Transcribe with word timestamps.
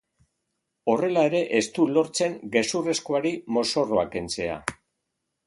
Horrela 0.93 1.25
ere 1.29 1.41
ez 1.57 1.61
du 1.75 1.85
lortzen 1.97 2.39
gezurrezkoari 2.57 3.35
mozorroa 3.59 4.09
kentzea. 4.19 4.59